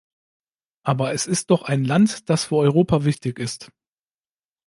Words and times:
Aber 0.83 1.13
es 1.13 1.27
ist 1.27 1.51
doch 1.51 1.61
ein 1.61 1.85
Land, 1.85 2.27
das 2.31 2.45
für 2.45 2.55
Europa 2.55 3.05
wichtig 3.05 3.37
ist. 3.37 3.71